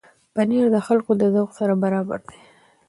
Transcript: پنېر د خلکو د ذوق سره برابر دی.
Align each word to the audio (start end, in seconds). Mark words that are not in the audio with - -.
پنېر 0.33 0.65
د 0.75 0.77
خلکو 0.87 1.11
د 1.17 1.23
ذوق 1.33 1.49
سره 1.59 1.73
برابر 1.83 2.19
دی. 2.29 2.39